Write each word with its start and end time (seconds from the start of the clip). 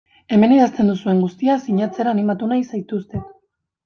Hemen 0.35 0.53
idazten 0.53 0.87
duzuen 0.91 1.19
guztia 1.23 1.57
sinatzera 1.65 2.13
animatu 2.17 2.49
nahi 2.53 2.65
zaituztet. 2.71 3.29